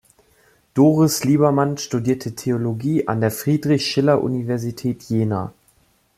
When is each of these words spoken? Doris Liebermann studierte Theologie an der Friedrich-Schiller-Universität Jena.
Doris 0.73 1.23
Liebermann 1.25 1.77
studierte 1.77 2.33
Theologie 2.33 3.07
an 3.07 3.21
der 3.21 3.29
Friedrich-Schiller-Universität 3.29 5.03
Jena. 5.03 5.53